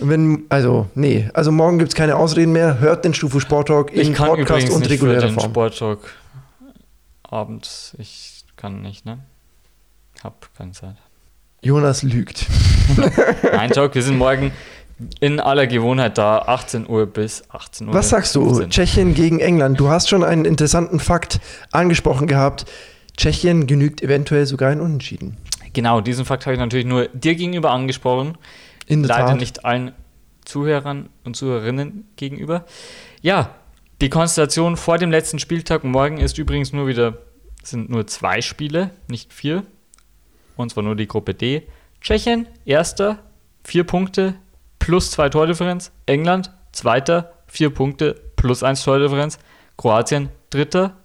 [0.00, 2.78] Wenn, also, nee, also morgen gibt es keine Ausreden mehr.
[2.78, 5.50] Hört den Stufu Sporttalk in Podcast und regulärer Form.
[5.50, 6.00] Sporttalk
[7.22, 7.94] abends.
[7.98, 9.20] Ich kann nicht, ne?
[10.22, 10.96] Hab keine Zeit.
[11.62, 12.46] Jonas lügt.
[13.52, 14.52] Nein, Joke, wir sind morgen
[15.20, 17.94] in aller Gewohnheit da, 18 Uhr bis 18 Uhr.
[17.94, 18.44] Was sagst du?
[18.44, 18.70] 15.
[18.70, 19.78] Tschechien gegen England.
[19.78, 21.40] Du hast schon einen interessanten Fakt
[21.70, 22.66] angesprochen gehabt.
[23.16, 25.36] Tschechien genügt eventuell sogar ein Unentschieden.
[25.72, 28.36] Genau, diesen Fakt habe ich natürlich nur dir gegenüber angesprochen.
[28.86, 29.40] In der Leider Tat.
[29.40, 29.92] nicht allen
[30.44, 32.64] Zuhörern und Zuhörerinnen gegenüber.
[33.20, 33.50] Ja,
[34.00, 37.18] die Konstellation vor dem letzten Spieltag morgen ist übrigens nur wieder
[37.70, 39.64] sind nur zwei Spiele, nicht vier.
[40.56, 41.66] Und zwar nur die Gruppe D.
[42.00, 43.18] Tschechien, erster,
[43.64, 44.34] vier Punkte,
[44.78, 45.92] plus zwei Tordifferenz.
[46.06, 49.38] England, zweiter, vier Punkte, plus eins Tordifferenz.
[49.76, 50.96] Kroatien, dritter,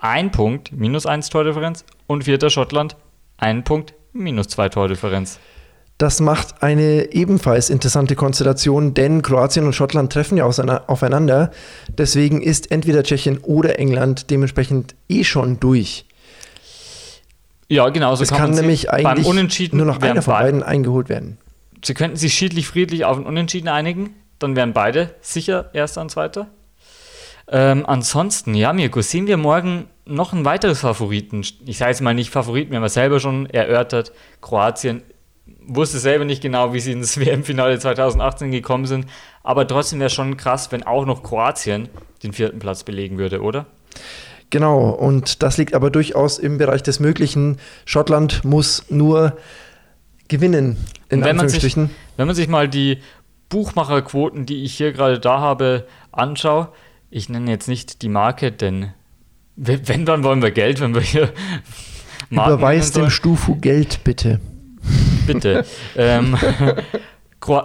[0.00, 1.84] ein Punkt, minus eins Tordifferenz.
[2.06, 2.96] Und vierter Schottland,
[3.38, 5.38] ein Punkt, minus zwei Tordifferenz.
[5.98, 11.52] Das macht eine ebenfalls interessante Konstellation, denn Kroatien und Schottland treffen ja aufeinander.
[11.96, 16.04] Deswegen ist entweder Tschechien oder England dementsprechend eh schon durch.
[17.68, 18.14] Ja, genau.
[18.16, 21.38] So es kann, kann nämlich eigentlich Unentschieden nur noch einer von beiden eingeholt werden.
[21.84, 26.48] Sie könnten sich schiedlich-friedlich auf ein Unentschieden einigen, dann wären beide sicher Erster und Zweiter.
[27.48, 31.44] Ähm, ansonsten, ja, Mirko, sehen wir morgen noch ein weiteres Favoriten.
[31.66, 34.12] Ich sage jetzt mal nicht Favoriten, wir haben es selber schon erörtert.
[34.40, 35.02] Kroatien
[35.66, 39.06] wusste selber nicht genau, wie sie ins WM-Finale 2018 gekommen sind.
[39.42, 41.88] Aber trotzdem wäre schon krass, wenn auch noch Kroatien
[42.22, 43.66] den vierten Platz belegen würde, oder?
[44.50, 47.58] Genau, und das liegt aber durchaus im Bereich des Möglichen.
[47.86, 49.38] Schottland muss nur
[50.28, 50.76] gewinnen,
[51.08, 51.84] in wenn Anführungsstrichen.
[51.84, 52.98] Man sich, wenn man sich mal die
[53.48, 56.68] Buchmacherquoten, die ich hier gerade da habe, anschaue,
[57.10, 58.92] ich nenne jetzt nicht die Marke, denn
[59.56, 61.32] wenn, dann wollen wir Geld, wenn wir hier
[62.30, 64.40] Marken Überweis dem Stufu Geld, bitte.
[65.26, 65.64] Bitte.
[65.96, 66.36] ähm,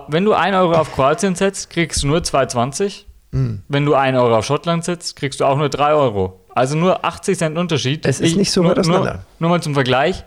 [0.07, 3.03] wenn du 1 Euro auf Kroatien setzt, kriegst du nur 2,20.
[3.31, 3.63] Mhm.
[3.67, 6.39] Wenn du 1 Euro auf Schottland setzt, kriegst du auch nur 3 Euro.
[6.49, 8.05] Also nur 80 Cent Unterschied.
[8.05, 8.75] Es ist ich, nicht so nur.
[8.75, 10.23] Nur, nur mal zum Vergleich.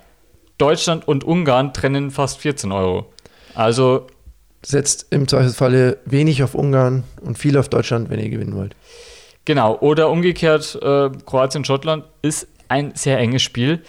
[0.59, 3.07] Deutschland und Ungarn trennen fast 14 Euro.
[3.55, 4.07] Also
[4.63, 8.77] setzt im Zweifelsfalle wenig auf Ungarn und viel auf Deutschland, wenn ihr gewinnen wollt.
[9.47, 13.83] Genau, oder umgekehrt, äh, Kroatien-Schottland ist ein sehr enges Spiel.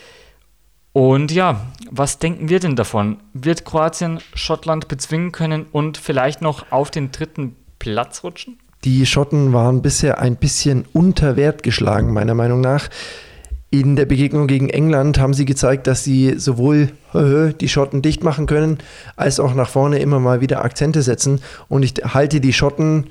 [0.94, 3.18] Und ja, was denken wir denn davon?
[3.34, 8.58] Wird Kroatien Schottland bezwingen können und vielleicht noch auf den dritten Platz rutschen?
[8.84, 12.90] Die Schotten waren bisher ein bisschen unter Wert geschlagen, meiner Meinung nach.
[13.70, 18.46] In der Begegnung gegen England haben sie gezeigt, dass sie sowohl die Schotten dicht machen
[18.46, 18.80] können,
[19.16, 21.42] als auch nach vorne immer mal wieder Akzente setzen.
[21.70, 23.08] Und ich halte die Schotten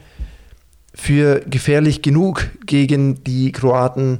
[0.92, 4.18] für gefährlich genug gegen die Kroaten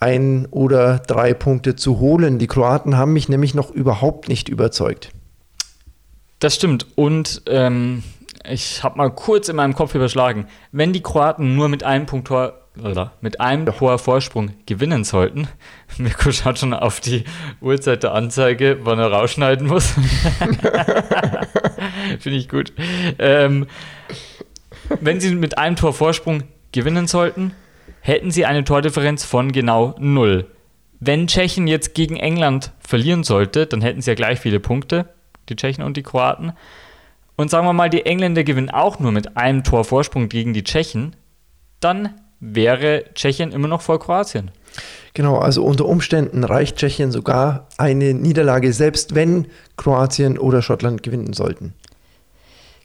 [0.00, 2.38] ein oder drei Punkte zu holen.
[2.38, 5.10] Die Kroaten haben mich nämlich noch überhaupt nicht überzeugt.
[6.38, 6.86] Das stimmt.
[6.96, 8.02] Und ähm,
[8.48, 12.28] ich habe mal kurz in meinem Kopf überschlagen, wenn die Kroaten nur mit einem Punkt
[12.28, 15.48] Tor, oder mit einem Tor Vorsprung gewinnen sollten,
[15.98, 17.24] Mirko schaut schon auf die
[17.60, 19.92] Uhrzeit der Anzeige, wann er rausschneiden muss.
[22.20, 22.72] Finde ich gut.
[23.18, 23.66] Ähm,
[25.00, 27.52] wenn sie mit einem Tor Vorsprung gewinnen sollten,
[28.00, 30.46] hätten sie eine Tordifferenz von genau 0.
[30.98, 35.08] Wenn Tschechien jetzt gegen England verlieren sollte, dann hätten sie ja gleich viele Punkte,
[35.48, 36.52] die Tschechen und die Kroaten.
[37.36, 40.64] Und sagen wir mal, die Engländer gewinnen auch nur mit einem Tor Vorsprung gegen die
[40.64, 41.16] Tschechen,
[41.80, 44.50] dann wäre Tschechien immer noch vor Kroatien.
[45.14, 51.32] Genau, also unter Umständen reicht Tschechien sogar eine Niederlage, selbst wenn Kroatien oder Schottland gewinnen
[51.32, 51.74] sollten.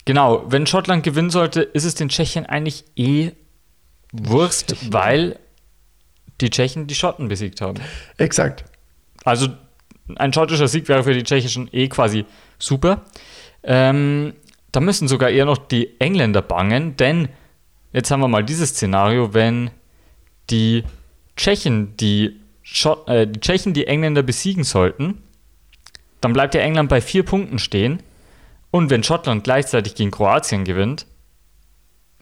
[0.06, 3.32] Genau, wenn Schottland gewinnen sollte, ist es den Tschechien eigentlich eh
[4.23, 5.39] Wurst, weil
[6.41, 7.82] die Tschechen die Schotten besiegt haben.
[8.17, 8.65] Exakt.
[9.23, 9.47] Also
[10.15, 12.25] ein schottischer Sieg wäre für die tschechischen eh quasi
[12.60, 13.06] super.
[13.63, 14.34] Ähm,
[14.71, 17.30] da müssen sogar eher noch die Engländer bangen, denn
[17.93, 19.71] jetzt haben wir mal dieses Szenario, wenn
[20.49, 20.84] die
[21.38, 25.23] Tschechen die, Schott, äh, die Tschechen die Engländer besiegen sollten,
[26.21, 28.01] dann bleibt ja England bei vier Punkten stehen.
[28.71, 31.06] Und wenn Schottland gleichzeitig gegen Kroatien gewinnt,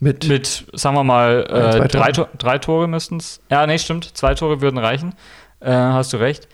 [0.00, 2.28] mit, mit sagen wir mal, äh, drei, Tore.
[2.36, 3.40] drei Tore müssten es.
[3.50, 4.16] Ja, nee, stimmt.
[4.16, 5.14] Zwei Tore würden reichen.
[5.60, 6.48] Äh, hast du recht.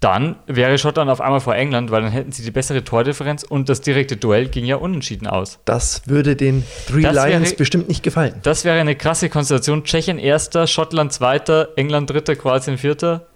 [0.00, 3.68] Dann wäre Schottland auf einmal vor England, weil dann hätten sie die bessere Tordifferenz und
[3.68, 5.58] das direkte Duell ging ja unentschieden aus.
[5.66, 8.34] Das würde den Three das Lions wäre, bestimmt nicht gefallen.
[8.42, 9.84] Das wäre eine krasse Konstellation.
[9.84, 13.26] Tschechien erster, Schottland zweiter, England dritter, Kroatien vierter.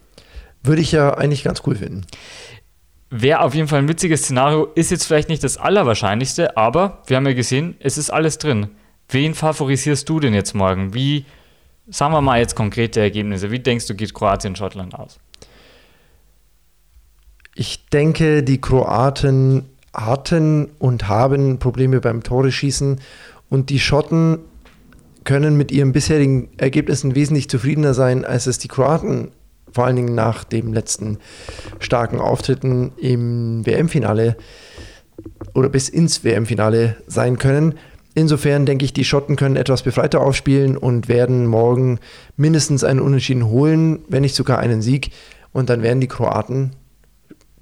[0.62, 2.06] Würde ich ja eigentlich ganz cool finden.
[3.10, 4.64] Wäre auf jeden Fall ein witziges Szenario.
[4.74, 8.70] Ist jetzt vielleicht nicht das Allerwahrscheinlichste, aber wir haben ja gesehen, es ist alles drin.
[9.08, 10.94] Wen favorisierst du denn jetzt morgen?
[10.94, 11.24] Wie,
[11.88, 13.50] sagen wir mal jetzt konkrete Ergebnisse.
[13.50, 15.18] Wie denkst du, geht Kroatien, Schottland aus?
[17.54, 23.00] Ich denke, die Kroaten hatten und haben Probleme beim Tore schießen
[23.48, 24.40] und die Schotten
[25.22, 29.30] können mit ihren bisherigen Ergebnissen wesentlich zufriedener sein, als es die Kroaten
[29.72, 31.18] vor allen Dingen nach dem letzten
[31.80, 34.36] starken Auftritten im WM-Finale
[35.54, 37.74] oder bis ins WM-Finale sein können.
[38.14, 41.98] Insofern denke ich, die Schotten können etwas befreiter aufspielen und werden morgen
[42.36, 45.10] mindestens einen Unentschieden holen, wenn nicht sogar einen Sieg.
[45.52, 46.76] Und dann werden die Kroaten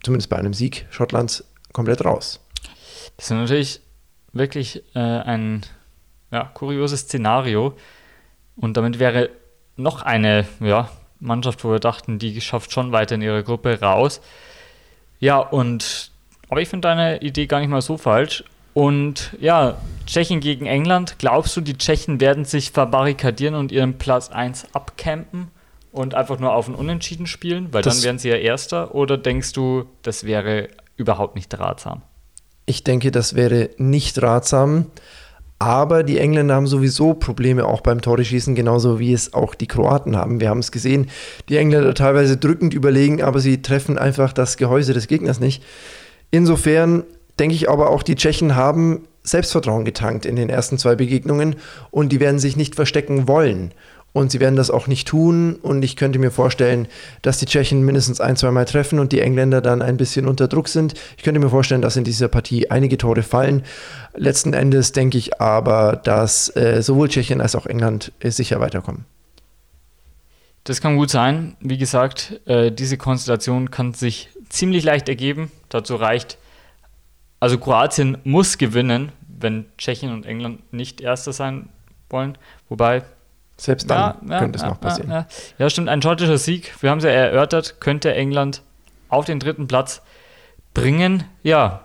[0.03, 2.41] zumindest bei einem Sieg Schottlands, komplett raus.
[3.17, 3.81] Das ist natürlich
[4.33, 5.62] wirklich äh, ein
[6.31, 7.75] ja, kurioses Szenario.
[8.57, 9.31] Und damit wäre
[9.77, 14.21] noch eine ja, Mannschaft, wo wir dachten, die schafft schon weiter in ihrer Gruppe raus.
[15.19, 16.11] Ja, und
[16.49, 18.45] aber ich finde deine Idee gar nicht mal so falsch.
[18.75, 21.17] Und ja, Tschechien gegen England.
[21.19, 25.51] Glaubst du, die Tschechen werden sich verbarrikadieren und ihren Platz 1 abcampen?
[25.93, 28.95] und einfach nur auf ein Unentschieden spielen, weil das dann wären sie ja Erster?
[28.95, 32.03] Oder denkst du, das wäre überhaupt nicht ratsam?
[32.67, 34.87] Ich denke, das wäre nicht ratsam.
[35.59, 40.17] Aber die Engländer haben sowieso Probleme auch beim Tore-Schießen, genauso wie es auch die Kroaten
[40.17, 40.41] haben.
[40.41, 41.09] Wir haben es gesehen,
[41.49, 45.62] die Engländer teilweise drückend überlegen, aber sie treffen einfach das Gehäuse des Gegners nicht.
[46.33, 47.05] Insofern
[47.38, 51.57] denke ich aber auch, die Tschechen haben Selbstvertrauen getankt in den ersten zwei Begegnungen
[51.91, 53.73] und die werden sich nicht verstecken wollen.
[54.13, 55.57] Und sie werden das auch nicht tun.
[55.63, 56.87] Und ich könnte mir vorstellen,
[57.23, 60.49] dass die Tschechen mindestens ein, zwei Mal treffen und die Engländer dann ein bisschen unter
[60.49, 60.95] Druck sind.
[61.17, 63.63] Ich könnte mir vorstellen, dass in dieser Partie einige Tore fallen.
[64.15, 69.07] Letzten Endes denke ich aber, dass äh, sowohl Tschechien als auch England äh, sicher weiterkommen.
[70.65, 71.57] Das kann gut sein.
[71.61, 75.51] Wie gesagt, äh, diese Konstellation kann sich ziemlich leicht ergeben.
[75.71, 76.39] Dazu reicht,
[77.43, 81.71] also Kroatien muss gewinnen, wenn Tschechien und England nicht Erster sein
[82.09, 82.39] wollen.
[82.69, 83.03] Wobei
[83.57, 85.11] selbst dann ja, könnte ja, es noch passieren.
[85.11, 85.27] Ja,
[85.59, 85.89] ja, stimmt.
[85.89, 88.63] Ein schottischer Sieg, wir haben es ja erörtert, könnte England
[89.09, 90.03] auf den dritten Platz
[90.73, 91.25] bringen.
[91.43, 91.81] Ja,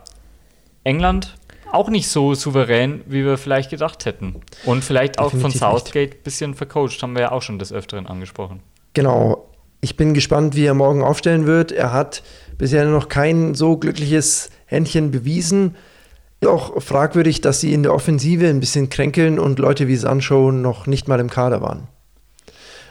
[0.83, 1.35] England
[1.71, 4.35] auch nicht so souverän, wie wir vielleicht gedacht hätten.
[4.63, 7.73] Und vielleicht auch Definitiv von Southgate ein bisschen vercoacht, haben wir ja auch schon des
[7.73, 8.59] Öfteren angesprochen.
[8.93, 9.49] Genau.
[9.81, 11.71] Ich bin gespannt, wie er morgen aufstellen wird.
[11.71, 12.21] Er hat
[12.59, 15.75] bisher noch kein so glückliches Händchen bewiesen
[16.45, 20.85] auch fragwürdig, dass sie in der Offensive ein bisschen kränkeln und Leute wie Sancho noch
[20.85, 21.87] nicht mal im Kader waren.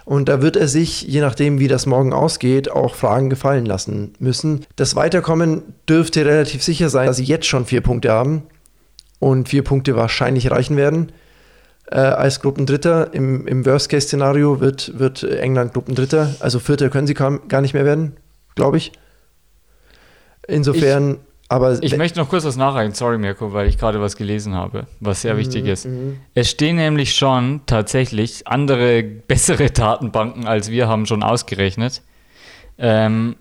[0.04, 4.12] Und da wird er sich, je nachdem, wie das morgen ausgeht, auch Fragen gefallen lassen
[4.18, 4.64] müssen.
[4.76, 8.44] Das Weiterkommen dürfte relativ sicher sein, dass sie jetzt schon vier Punkte haben
[9.18, 11.10] und vier Punkte wahrscheinlich reichen werden.
[11.90, 16.36] Äh, als Gruppendritter im, im Worst-Case-Szenario wird, wird England Gruppendritter.
[16.38, 18.16] Also Vierter können sie gar nicht mehr werden,
[18.54, 18.92] glaube ich.
[20.46, 24.54] Insofern aber ich möchte noch kurz was nachreichen, sorry Mirko, weil ich gerade was gelesen
[24.54, 25.86] habe, was sehr mhm, wichtig ist.
[25.86, 26.18] Mhm.
[26.34, 32.02] Es stehen nämlich schon tatsächlich andere, bessere Datenbanken als wir haben schon ausgerechnet.
[32.78, 33.36] Ähm,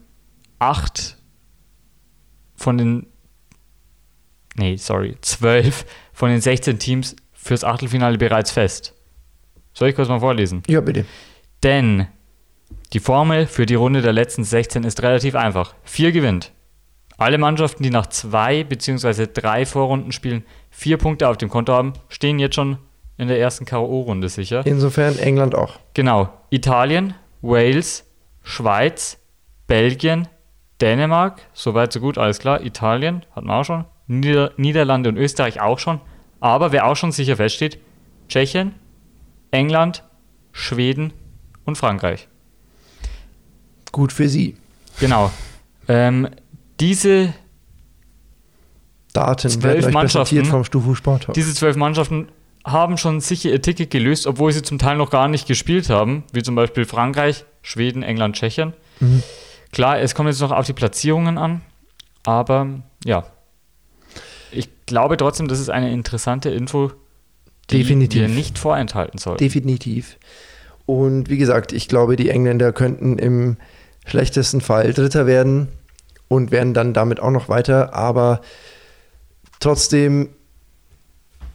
[0.60, 1.18] acht
[2.56, 3.08] von den,
[4.56, 8.94] nee, sorry, zwölf von den 16 Teams fürs Achtelfinale bereits fest.
[9.74, 10.64] Soll ich kurz mal vorlesen?
[10.68, 11.06] Ja, bitte.
[11.64, 12.08] Denn
[12.94, 15.76] die Formel für die Runde der letzten 16 ist relativ einfach.
[15.84, 16.52] Vier gewinnt.
[17.18, 19.28] Alle Mannschaften, die nach zwei bzw.
[19.34, 22.78] drei Vorrundenspielen vier Punkte auf dem Konto haben, stehen jetzt schon
[23.18, 24.66] in der ersten K.O.-Runde sicher.
[24.66, 25.80] Insofern England auch.
[25.94, 26.30] Genau.
[26.50, 28.06] Italien, Wales,
[28.44, 29.18] Schweiz,
[29.68, 30.28] Belgien,
[30.82, 32.62] Dänemark, soweit so gut, alles klar.
[32.62, 33.86] Italien hatten wir auch schon.
[34.08, 36.02] Nieder Niederlande und Österreich auch schon.
[36.42, 37.80] Aber wer auch schon sicher feststeht,
[38.28, 38.76] Tschechien,
[39.52, 40.04] England,
[40.52, 41.14] Schweden
[41.64, 42.28] und Frankreich.
[43.92, 44.58] Gut für sie.
[45.00, 45.32] Genau.
[45.88, 46.28] Ähm,
[46.80, 47.34] diese
[49.14, 51.30] Daten zwölf Mannschaften vom Stufu Sport.
[51.36, 52.28] Diese zwölf Mannschaften
[52.66, 56.24] haben schon sicher ihr Ticket gelöst, obwohl sie zum Teil noch gar nicht gespielt haben,
[56.34, 58.74] wie zum Beispiel Frankreich, Schweden, England, Tschechien.
[59.00, 59.24] Mhm.
[59.72, 61.62] Klar, es kommt jetzt noch auf die Platzierungen an,
[62.24, 62.68] aber
[63.04, 63.26] ja.
[64.52, 66.92] Ich glaube trotzdem, das ist eine interessante Info,
[67.70, 68.22] die Definitiv.
[68.22, 69.44] wir nicht vorenthalten sollten.
[69.44, 70.18] Definitiv.
[70.86, 73.58] Und wie gesagt, ich glaube, die Engländer könnten im
[74.06, 75.68] schlechtesten Fall Dritter werden
[76.36, 77.94] und werden dann damit auch noch weiter.
[77.94, 78.42] Aber
[79.60, 80.30] trotzdem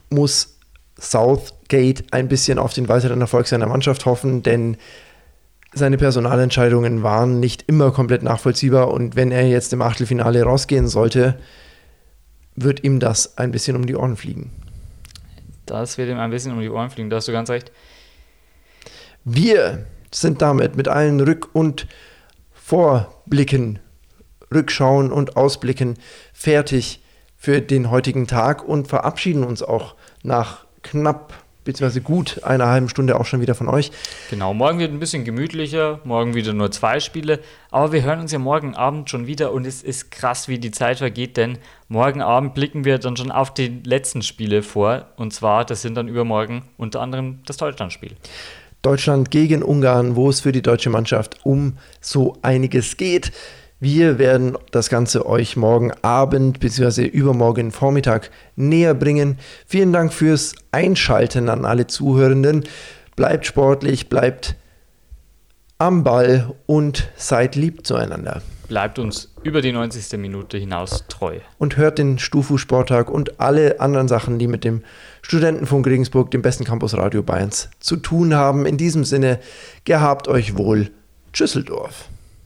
[0.09, 0.57] muss
[0.99, 4.77] Southgate ein bisschen auf den weiteren Erfolg seiner Mannschaft hoffen, denn
[5.73, 11.39] seine Personalentscheidungen waren nicht immer komplett nachvollziehbar und wenn er jetzt im Achtelfinale rausgehen sollte,
[12.55, 14.51] wird ihm das ein bisschen um die Ohren fliegen.
[15.65, 17.71] Das wird ihm ein bisschen um die Ohren fliegen, da hast du ganz recht.
[19.23, 21.87] Wir sind damit mit allen Rück- und
[22.51, 23.79] Vorblicken,
[24.53, 25.97] Rückschauen und Ausblicken
[26.33, 27.01] fertig
[27.37, 31.33] für den heutigen Tag und verabschieden uns auch nach knapp
[31.63, 31.99] bzw.
[31.99, 33.91] gut einer halben Stunde auch schon wieder von euch.
[34.29, 38.31] Genau, morgen wird ein bisschen gemütlicher, morgen wieder nur zwei Spiele, aber wir hören uns
[38.31, 42.21] ja morgen Abend schon wieder und es ist krass, wie die Zeit vergeht, denn morgen
[42.21, 46.07] Abend blicken wir dann schon auf die letzten Spiele vor und zwar, das sind dann
[46.07, 48.11] übermorgen unter anderem das Deutschlandspiel.
[48.81, 53.31] Deutschland gegen Ungarn, wo es für die deutsche Mannschaft um so einiges geht.
[53.83, 57.03] Wir werden das Ganze euch morgen Abend bzw.
[57.03, 59.39] übermorgen Vormittag näher bringen.
[59.65, 62.63] Vielen Dank fürs Einschalten an alle Zuhörenden.
[63.15, 64.55] Bleibt sportlich, bleibt
[65.79, 68.43] am Ball und seid lieb zueinander.
[68.67, 70.19] Bleibt uns über die 90.
[70.19, 71.39] Minute hinaus treu.
[71.57, 74.83] Und hört den Stufu Sporttag und alle anderen Sachen, die mit dem
[75.23, 78.67] Studentenfunk Regensburg, dem besten Campus Radio Bayerns, zu tun haben.
[78.67, 79.39] In diesem Sinne,
[79.85, 80.91] gehabt euch wohl.
[81.33, 82.09] Tschüsseldorf.